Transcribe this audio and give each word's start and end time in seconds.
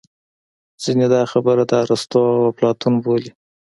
ځینې 0.83 1.05
دا 1.13 1.21
خبره 1.31 1.63
د 1.67 1.71
ارستو 1.83 2.21
او 2.35 2.41
اپلاتون 2.51 2.93
بولي 3.03 3.31